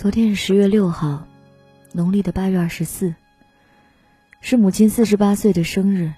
[0.00, 1.26] 昨天是十月六号，
[1.92, 3.14] 农历的八月二十四，
[4.40, 6.14] 是母亲四十八岁的生日。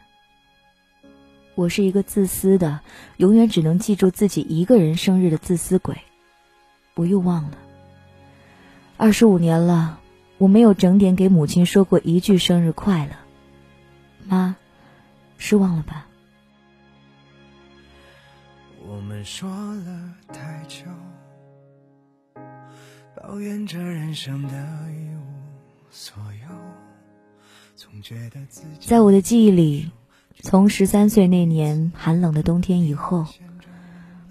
[1.57, 2.79] 我是一个自私的，
[3.17, 5.97] 永远只能记住自己一个人生日的自私鬼。
[6.95, 7.59] 我又忘了，
[8.99, 9.99] 二十五年了，
[10.39, 13.17] 我没有整点给母亲说过一句生日快乐。
[14.25, 14.55] 妈，
[15.39, 16.07] 失望了吧？
[18.87, 20.85] 我们说了太久。
[23.23, 24.49] 抱怨着人生的
[24.91, 25.23] 一无
[25.93, 26.49] 所有，
[28.81, 29.89] 在我的记忆里，
[30.41, 33.25] 从十三岁那年寒冷的冬天以后，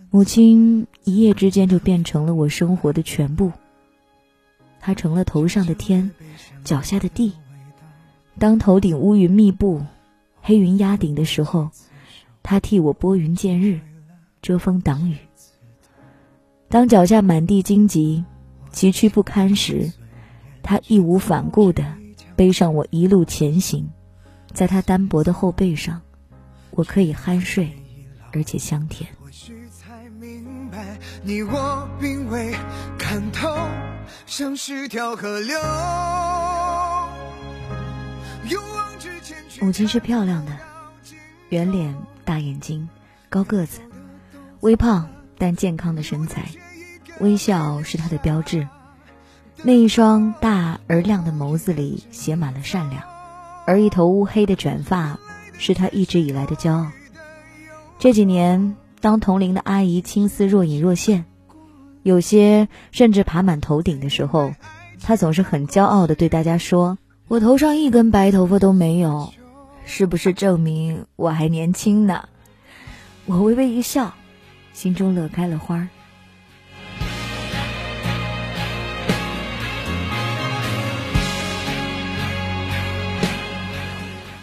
[0.09, 3.50] 母亲一夜之间就变成了我生活的全部。
[4.81, 6.12] 她成了头上的天，
[6.66, 7.31] 脚下的地。
[8.38, 9.81] 当头顶乌云密布、
[10.42, 11.70] 黑云压顶的时候，
[12.44, 13.80] 她替我拨云见日、
[14.42, 15.16] 遮风挡雨。
[16.67, 18.22] 当脚下满地荆棘。
[18.71, 19.91] 崎岖不堪时，
[20.64, 21.83] 他义无反顾地
[22.36, 23.89] 背上我一路前行，
[24.53, 26.02] 在他单薄的后背上，
[26.72, 27.72] 我可以酣睡，
[28.33, 29.09] 而且香甜。
[39.59, 40.52] 母亲是漂亮的，
[41.50, 42.88] 圆脸、大眼睛、
[43.30, 43.81] 高个子，
[44.61, 46.50] 微胖但健康的身材。
[47.22, 48.67] 微笑是他的标志，
[49.61, 53.03] 那一双大而亮的眸子里写满了善良，
[53.67, 55.19] 而一头乌黑的卷发
[55.58, 56.88] 是他一直以来的骄傲。
[58.00, 61.25] 这几年，当同龄的阿姨青丝若隐若现，
[62.02, 64.56] 有些甚至爬满头顶的时候，
[65.00, 66.97] 他总是很骄傲地对大家说
[67.30, 69.31] ：“我头上一根白头发都没有，
[69.85, 72.28] 是不是证明我还年轻呢？”
[73.28, 74.16] 我微微一笑，
[74.73, 75.88] 心中乐开了花儿。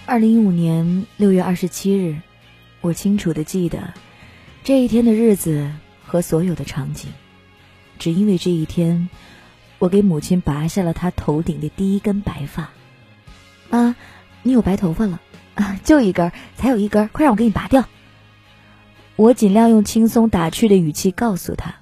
[0.09, 2.23] 二零一五年六月二十七日，
[2.81, 3.93] 我清楚的记得
[4.65, 5.71] 这一天的日子
[6.03, 7.11] 和所有的场景，
[7.99, 9.11] 只因为这一天，
[9.79, 12.71] 我给母亲拔下了她头顶的第一根白发。
[13.69, 13.97] 妈，
[14.43, 15.21] 你有白头发了
[15.57, 15.79] 啊？
[15.85, 17.85] 就一根，才有一根，快让我给你拔掉。
[19.17, 21.75] 我尽量用轻松打趣的语气告诉她，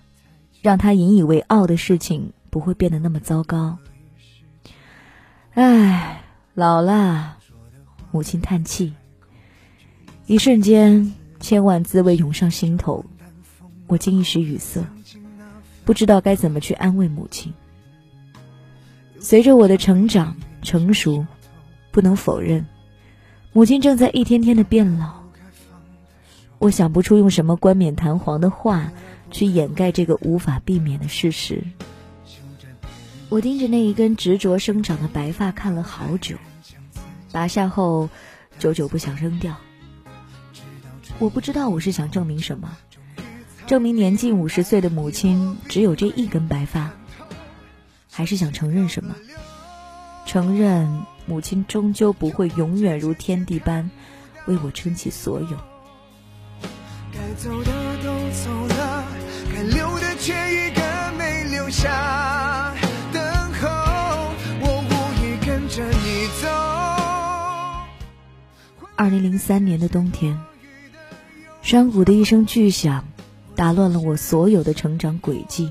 [0.63, 3.79] 让她引以为傲的事情不会变得那么糟糕。
[5.55, 7.36] 唉，老了。
[8.17, 8.95] 母亲叹气，
[10.25, 13.05] 一瞬间，千万滋味涌上心头，
[13.89, 14.83] 我竟一时语塞，
[15.85, 17.53] 不知道该怎么去安慰母亲。
[19.21, 21.27] 随着我的成长成熟，
[21.91, 22.65] 不能否认，
[23.53, 25.17] 母亲正在一天天的变老。
[26.57, 28.91] 我想不出用什么冠冕堂皇的话
[29.31, 31.63] 去掩盖这个无法避免的事实。
[33.29, 36.35] 我盯着那一根执着生长的白发看了好久。
[37.37, 38.09] 拿下后，
[38.59, 39.55] 久久不想扔掉。
[41.19, 42.75] 我不知道我是想证明什么，
[43.67, 46.91] 证明年近五十岁的母亲只有这一根白发，
[48.11, 49.15] 还是想承认什么？
[50.25, 53.91] 承认母亲终究不会永远如天地般
[54.47, 55.59] 为我撑起所有。
[57.13, 57.71] 该走的
[58.03, 58.76] 都走了，
[68.99, 70.41] 二零零三年的冬天，
[71.61, 73.05] 山谷的一声巨响，
[73.55, 75.71] 打乱了我所有的成长轨迹。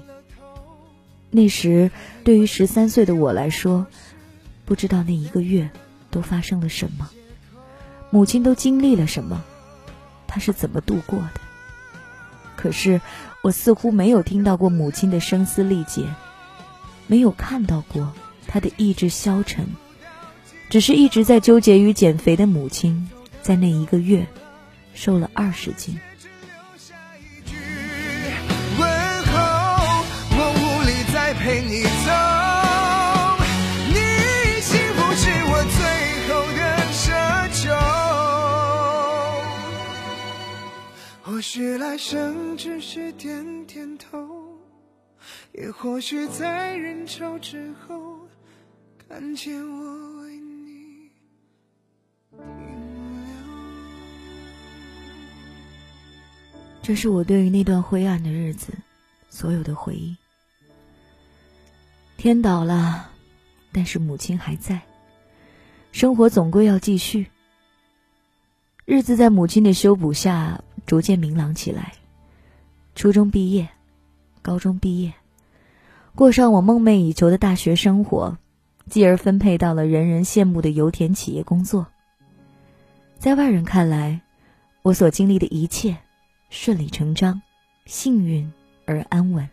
[1.31, 1.89] 那时，
[2.23, 3.87] 对于十三岁的我来说，
[4.63, 5.71] 不知道那一个月
[6.11, 7.09] 都发生了什么，
[8.11, 9.43] 母亲都经历了什么，
[10.27, 11.41] 她是怎么度过的。
[12.55, 13.01] 可是，
[13.41, 16.13] 我似乎没有听到过母亲的声嘶力竭，
[17.07, 18.13] 没有看到过
[18.45, 19.65] 她的意志消沉，
[20.69, 23.09] 只是一直在纠结于减肥的母亲。
[23.45, 24.25] 在那一个月
[24.95, 25.93] 瘦了二十斤。
[25.93, 27.55] 却只留下一句
[28.79, 28.89] 问
[29.27, 29.33] 候
[30.31, 32.09] 我无力再陪你走
[33.93, 33.97] 你
[34.49, 35.77] 已经不是我最
[36.25, 36.59] 后的
[36.89, 37.05] 奢
[37.53, 37.69] 求
[41.21, 44.57] 或许来生只是点点头
[45.51, 48.27] 也或许在人潮之后
[49.07, 50.14] 看见我
[56.87, 58.71] 这是我对于那段灰暗的日子
[59.27, 60.15] 所有的回忆。
[62.15, 63.09] 天倒了，
[63.71, 64.79] 但是母亲还在，
[65.91, 67.25] 生活总归要继续。
[68.85, 71.93] 日子在母亲的修补下逐渐明朗起来。
[72.93, 73.67] 初中毕业，
[74.43, 75.11] 高中毕业，
[76.13, 78.37] 过上我梦寐以求的大学生活，
[78.91, 81.87] 继而分配到了人人羡慕的油田企业工作。
[83.17, 84.21] 在外人看来，
[84.83, 85.97] 我所经历的一切
[86.49, 87.41] 顺理成章、
[87.85, 88.51] 幸运
[88.85, 89.47] 而安稳。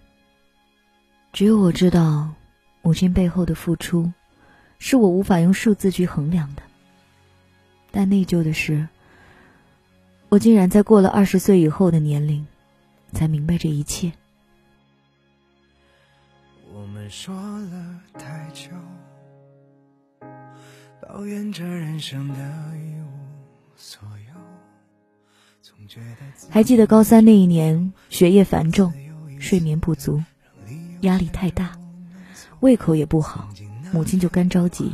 [1.33, 2.33] 只有我知道，
[2.83, 4.13] 母亲背后的付出，
[4.79, 6.63] 是我无法用数字去衡量的。
[7.91, 8.89] 但内疚的是，
[10.29, 12.47] 我竟然在过了二十岁以后的年龄，
[13.13, 14.13] 才明白这一切。
[16.73, 18.71] 我们说了太久，
[21.01, 22.35] 抱怨着人生的
[22.77, 23.09] 一无
[23.77, 24.32] 所有。
[26.51, 28.93] 还记得高三那一年，学业繁重，
[29.39, 30.23] 睡眠不足。
[31.01, 31.73] 压力太大，
[32.61, 33.49] 胃口也不好，
[33.93, 34.93] 母亲就干着急。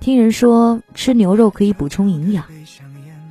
[0.00, 2.44] 听人说吃牛肉可以补充营养，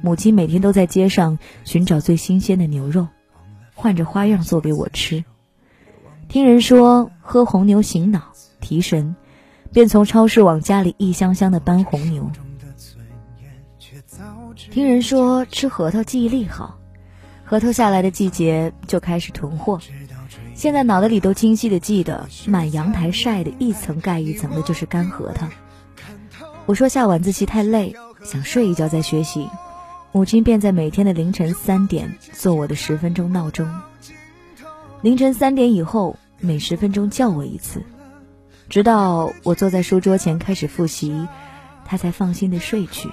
[0.01, 3.07] 母亲每天都在街上寻找最新鲜的牛肉，
[3.75, 5.23] 换着花样做给我吃。
[6.29, 9.15] 听人说喝红牛醒脑提神，
[9.71, 12.31] 便从超市往家里一箱箱的搬红牛。
[14.55, 16.77] 听人说吃核桃记忆力好，
[17.43, 19.79] 核桃下来的季节就开始囤货。
[20.53, 25.47] 现在脑袋里都清晰的记得，满阳台晒的一层盖一层的，就是干核桃。
[26.65, 29.49] 我说下晚自习太累，想睡一觉再学习，
[30.11, 33.67] 母亲便在每天的凌晨三点做我的十分钟闹钟。
[35.01, 37.83] 凌晨三点以后，每十分钟叫我一次，
[38.69, 41.27] 直到我坐在书桌前开始复习，
[41.85, 43.09] 她才放心的睡去。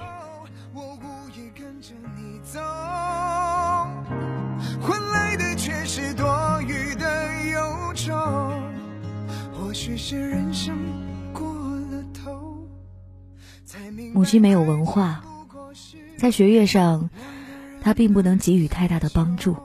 [10.17, 10.77] 人生
[11.31, 11.53] 过
[11.91, 12.67] 了头
[14.13, 15.23] 母亲没有文化，
[16.17, 17.09] 在学业上，
[17.81, 19.55] 她并不能给予太大的帮助。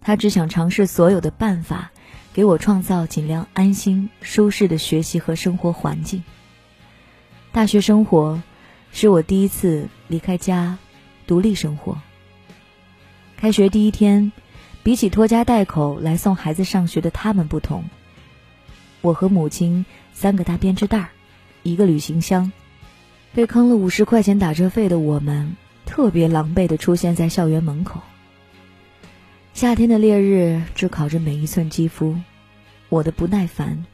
[0.00, 1.90] 她只想尝试所有的办法，
[2.32, 6.22] 给我创造尽量安心、舒适的学习和生活环境。
[7.52, 8.42] 大学生活
[8.90, 10.78] 是我第一次离开家，
[11.26, 11.98] 独立生活。
[13.36, 14.32] 开学第一天，
[14.82, 17.84] 比起拖家带口来送孩子上学的他们不同，
[19.02, 21.08] 我和母亲三个大编织袋儿，
[21.62, 22.50] 一个旅行箱。
[23.34, 28.00] 被坑了五十块钱打车费的我们，特别狼狈的出现在校园门口。
[29.54, 32.14] 夏天的烈日炙烤着每一寸肌肤，
[32.88, 33.84] 我的不耐烦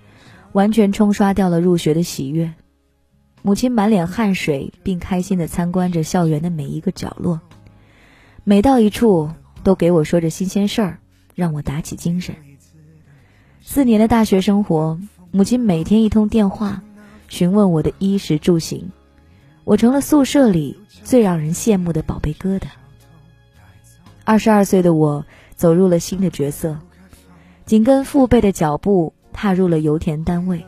[0.52, 2.52] 完全冲刷掉了入学的喜悦。
[3.42, 7.40] 母亲满脸汗水，并开心的参观着校园的每一个角落，
[8.44, 9.30] 每到一处
[9.62, 10.98] 都给我说着新鲜事儿，
[11.34, 12.34] 让我打起精神。
[13.70, 14.98] 四年的大学生活，
[15.30, 16.80] 母亲每天一通电话，
[17.28, 18.90] 询问我的衣食住行。
[19.64, 22.62] 我成了宿舍里最让人羡慕的宝贝疙瘩。
[24.24, 26.78] 二十二岁的我走入了新的角色，
[27.66, 30.64] 紧跟父辈的脚步踏入了油田单位。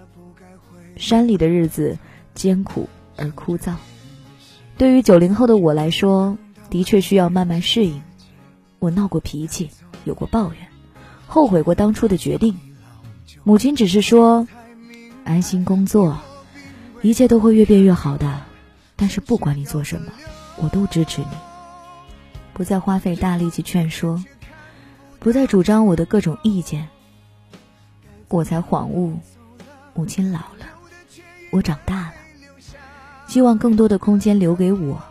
[0.96, 1.96] 山里的日子
[2.34, 2.86] 艰苦
[3.16, 3.76] 而枯燥，
[4.76, 6.36] 对于九零后的我来说，
[6.68, 8.02] 的确需要慢慢适应。
[8.78, 9.70] 我闹过脾气，
[10.04, 10.68] 有过抱怨，
[11.26, 12.54] 后悔过当初的决定。
[13.42, 14.46] 母亲只是说
[15.24, 16.18] ：“安心工作，
[17.02, 18.42] 一切都会越变越好的。”
[18.96, 20.12] 但是不管你做什么，
[20.56, 21.28] 我都支持你。
[22.52, 24.22] 不再花费大力气劝说，
[25.18, 26.88] 不再主张我的各种意见。
[28.28, 29.18] 我才恍悟，
[29.94, 30.66] 母亲老了，
[31.50, 32.12] 我长大了，
[33.26, 35.02] 希望更多的空间留给我，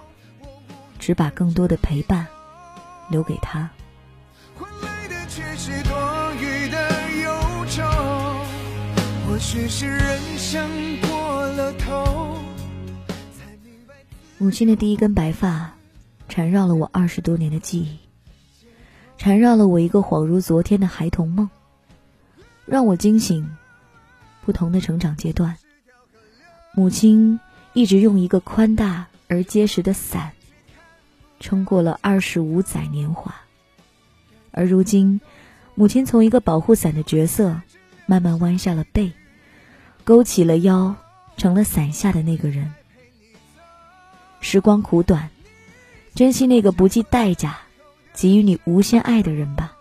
[1.00, 2.28] 只把更多的陪伴
[3.10, 3.72] 留给他。
[9.40, 10.70] 却是人生
[11.02, 12.38] 过了头
[14.38, 15.74] 母亲的第一根白发，
[16.28, 18.00] 缠绕了我二十多年的记忆，
[19.18, 21.50] 缠绕了我一个恍如昨天的孩童梦，
[22.66, 23.50] 让我惊醒。
[24.46, 25.58] 不同的成长阶段，
[26.74, 27.40] 母亲
[27.74, 30.32] 一直用一个宽大而结实的伞，
[31.40, 33.36] 撑过了二十五载年华。
[34.52, 35.22] 而如今，
[35.76, 37.62] 母亲从一个保护伞的角色，
[38.08, 39.12] 慢慢弯下了背，
[40.10, 40.96] 勾起了腰，
[41.38, 42.74] 成了伞下的那个人。
[44.42, 45.30] 时光苦短，
[46.16, 47.60] 珍惜那个不计代价
[48.16, 49.78] 给予你无限爱的人吧。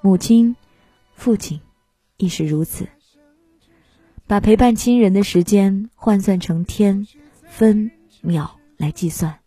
[0.00, 0.56] 母亲、
[1.14, 1.60] 父亲
[2.16, 2.88] 亦是如此。
[4.26, 7.06] 把陪伴亲人的时间换算成天、
[7.48, 9.38] 分、秒来计算，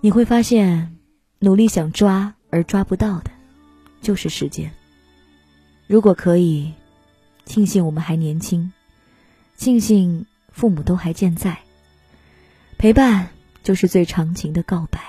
[0.00, 0.96] 你会发现，
[1.40, 3.32] 努力想抓而抓不到的，
[4.00, 4.70] 就是时间。
[5.88, 6.72] 如果可以，
[7.44, 8.72] 庆幸我们还年轻，
[9.56, 11.58] 庆幸父母都还健在。
[12.78, 13.28] 陪伴
[13.62, 15.00] 就是最长情的告白。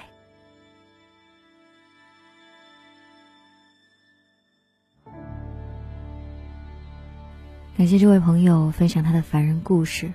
[7.77, 10.11] 感谢这位朋友分享他的凡人故事。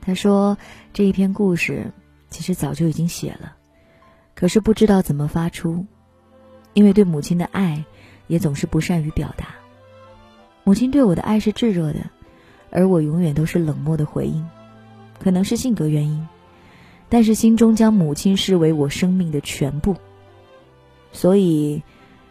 [0.00, 0.56] 他说
[0.92, 1.92] 这一篇故事
[2.30, 3.56] 其实早就已经写了，
[4.34, 5.86] 可是不知道怎么发出，
[6.74, 7.84] 因为对母亲的爱
[8.28, 9.54] 也总是不善于表达。
[10.66, 12.00] 母亲对我的爱是炙热的，
[12.70, 14.44] 而我永远都是冷漠的回应，
[15.20, 16.26] 可能是性格原因，
[17.08, 19.94] 但是心中将母亲视为我生命的全部。
[21.12, 21.80] 所以，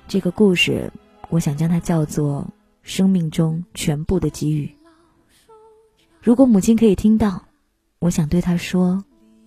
[0.09, 0.91] 这个故事，
[1.29, 2.45] 我想将它叫做
[2.83, 4.69] 生命中全部的给予。
[6.21, 7.41] 如果母亲可以听到，
[7.99, 9.01] 我想对她说：“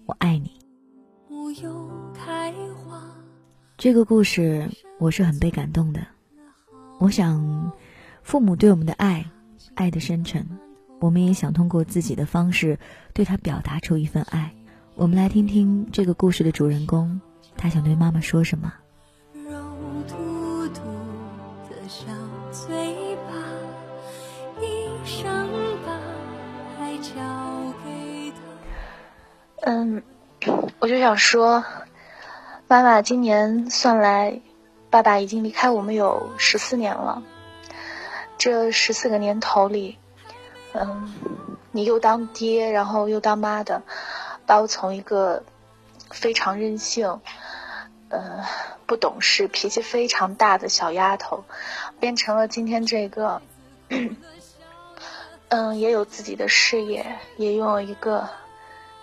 [0.08, 0.50] 我爱你。”
[3.76, 4.66] 这个故事
[4.98, 6.00] 我是很被感动的，
[6.98, 7.70] 我想。
[8.22, 9.26] 父母对我们的爱，
[9.74, 10.46] 爱的深沉，
[11.00, 12.78] 我们也想通过自己的方式
[13.14, 14.52] 对他表达出一份爱。
[14.94, 17.20] 我们来听听这个故事的主人公，
[17.56, 18.72] 他想对妈妈说什么。
[29.60, 30.02] 嗯，
[30.80, 31.64] 我就想说，
[32.66, 34.40] 妈妈，今年算来，
[34.90, 37.22] 爸爸已经离开我们有十四年了。
[38.38, 39.98] 这十四个年头里，
[40.72, 41.12] 嗯，
[41.72, 43.82] 你又当爹，然后又当妈的，
[44.46, 45.42] 把我从一个
[46.10, 47.20] 非常任性、
[48.10, 48.46] 呃
[48.86, 51.44] 不懂事、脾气非常大的小丫头，
[51.98, 53.42] 变成了今天这个，
[55.48, 58.28] 嗯，也有自己的事业，也拥有一个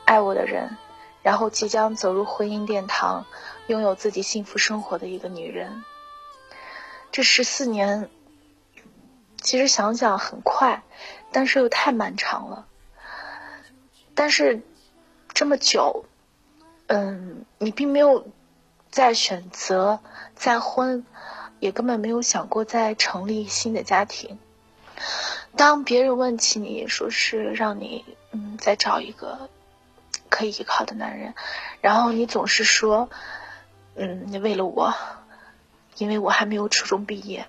[0.06, 0.78] 爱我的人，
[1.22, 3.26] 然后即将走入婚姻殿堂，
[3.68, 5.84] 拥有自己幸福生活的一个女人。
[7.12, 8.10] 这十四年。
[9.46, 10.82] 其实想想很快，
[11.32, 12.66] 但是又太漫长了。
[14.16, 14.64] 但是
[15.36, 16.06] 这么久，
[16.88, 18.28] 嗯，你并没有
[18.90, 20.00] 再选择
[20.34, 21.06] 再婚，
[21.60, 24.40] 也根本没有想过再成立新的家庭。
[25.56, 29.48] 当别人问起你，说是让你嗯再找一个
[30.28, 31.36] 可以依靠的男人，
[31.82, 33.12] 然后你总是说，
[33.94, 34.92] 嗯，你为了我，
[35.98, 37.46] 因为我还没有初中毕业。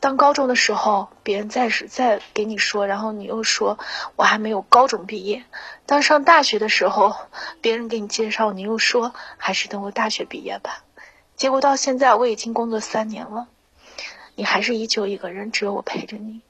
[0.00, 3.78] 当高中的时候，别人再是再给你说，然后你又说
[4.14, 5.42] 我还没有高中毕业；
[5.86, 7.16] 当上大学的时候，
[7.60, 10.84] 别人给你介绍，你又说还是等我大学毕业吧。
[11.34, 13.48] 结果到现在，我已经工作三年了，
[14.36, 16.42] 你还是依旧一个人，只有我陪着你。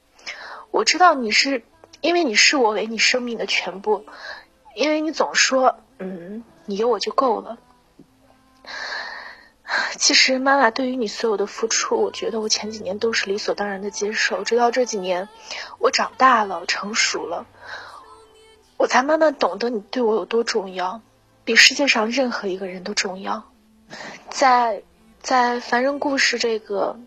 [0.71, 1.65] 我知道你是
[2.03, 4.05] 因为你视我为你生命的全部，
[4.75, 7.57] 因为你总说嗯，你有我就够了。
[9.99, 14.45] 其实，妈妈对于你所有的付出，我觉得我前几年都是理所当然的接受。
[14.45, 15.29] 直到这几年，
[15.79, 17.47] 我长大了，成熟了，
[18.77, 21.01] 我才慢慢懂得你对我有多重要，
[21.45, 23.45] 比世界上任何一个人都重要。
[24.31, 24.83] 在
[25.21, 26.99] 在凡人故事这个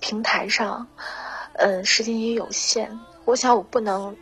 [0.00, 0.88] 平台上，
[1.54, 4.16] 嗯，时间也有限，我想我不能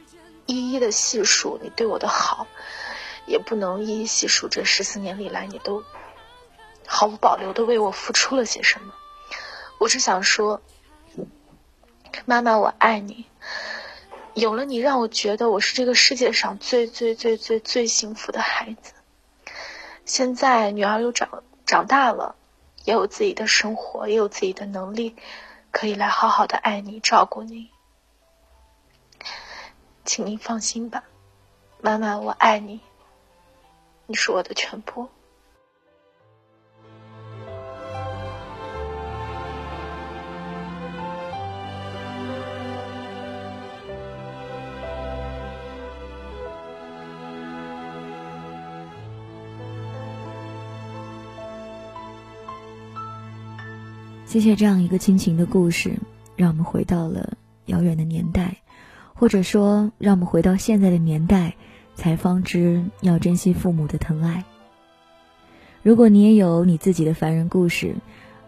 [0.47, 2.47] 一一的细数你对我的好，
[3.27, 5.83] 也不能一一细数这十四年里来你都。
[6.93, 8.93] 毫无保留的为我付出了些什么？
[9.79, 10.61] 我只想说，
[12.27, 13.27] 妈妈，我爱你。
[14.35, 18.93] 有了你，让我觉得我是这个世界上最最最最最幸福的孩子。
[20.05, 22.35] 现在女儿又长长大了，
[22.85, 25.15] 也有自己的生活，也有自己的能力，
[25.71, 27.71] 可以来好好的爱你、照顾你。
[30.05, 31.05] 请您放心吧，
[31.81, 32.81] 妈妈，我爱你。
[34.07, 35.09] 你是我的全部。
[54.31, 55.99] 谢谢这样一个亲情的故事，
[56.37, 58.59] 让我们回到了遥远的年代，
[59.13, 61.57] 或者说让我们回到现在的年代，
[61.97, 64.45] 才方知要珍惜父母的疼爱。
[65.83, 67.97] 如果你也有你自己的凡人故事，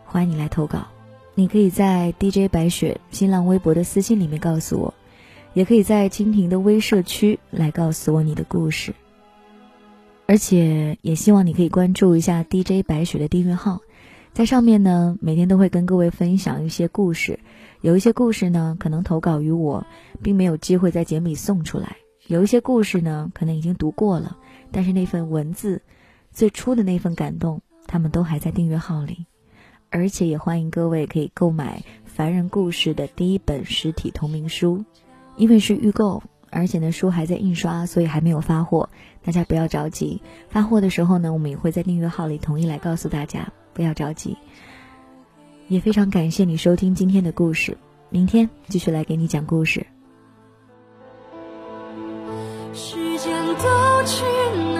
[0.05, 0.87] 欢迎你来投稿。
[1.35, 4.95] 你可以在 DJ 白雪新浪微博的私信里面告诉我，
[5.53, 8.95] 也可以在蜻蜓的微社区来告诉我你的故事。
[10.27, 13.81] 而且也希望你可以关注一下 DJ 白雪的订阅号。
[14.33, 17.39] 在上面呢，每天都会跟各位分享一些故事，
[17.83, 19.87] 有一些故事呢，可能投稿于我，
[20.23, 21.89] 并没有机会在节目里送出来；
[22.29, 24.39] 有一些故事呢，可能已经读过了，
[24.71, 25.83] 但是那份文字，
[26.31, 29.27] 最初的那份感动，他们都还在订阅号里。
[29.91, 34.83] 而且也欢迎各位可以购买《凡人故事》的第一本实体同名书，
[35.37, 38.89] 因为是预购，而且呢书还在印刷，所以还没有发货，
[39.23, 40.23] 大家不要着急。
[40.49, 43.53] 发货的时候呢，我们也会在订阅号里统一来告诉大家。
[43.73, 44.37] 不要着急。
[45.69, 47.77] 也非常感谢你收听今天的故事
[48.11, 49.87] 明天继续来给你讲故事。
[52.75, 54.25] 时间都去
[54.57, 54.72] 哪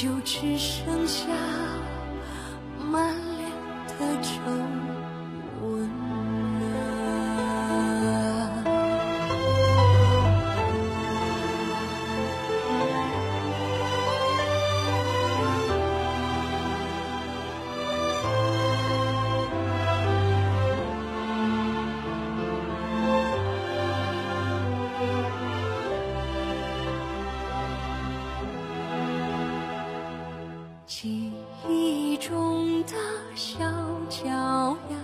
[0.00, 1.26] 就只剩下
[2.90, 3.50] 满脸
[3.98, 4.69] 的皱。
[32.84, 32.94] 的
[33.34, 33.64] 小
[34.08, 34.96] 脚丫，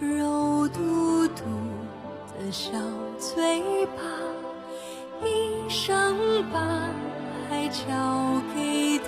[0.00, 1.44] 肉嘟嘟
[2.38, 2.70] 的小
[3.18, 4.02] 嘴巴，
[5.24, 6.16] 一生
[6.52, 6.58] 把
[7.50, 7.84] 爱交
[8.54, 9.04] 给他，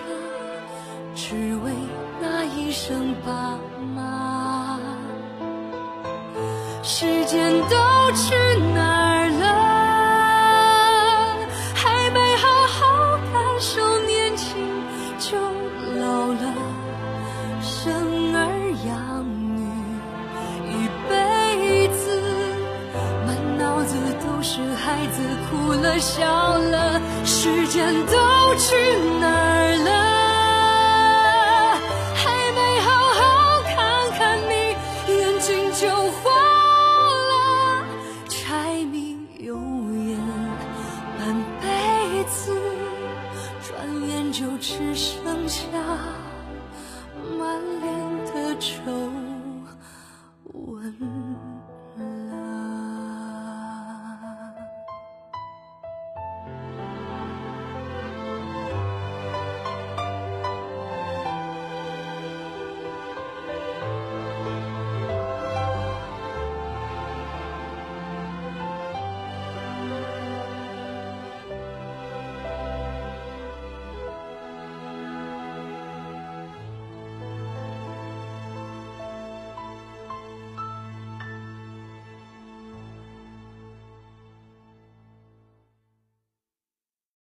[1.15, 1.73] 只为
[2.21, 3.59] 那一声爸
[3.95, 4.79] 妈。
[6.83, 8.35] 时间都去
[25.55, 28.17] 哭了笑了，时间都
[28.57, 28.75] 去
[29.21, 30.24] 哪儿了？